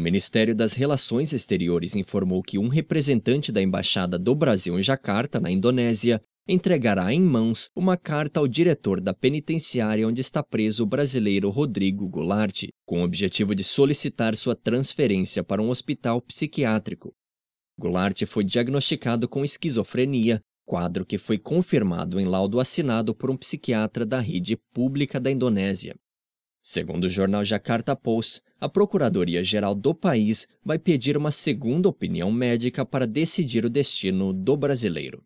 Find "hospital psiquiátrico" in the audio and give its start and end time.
15.68-17.14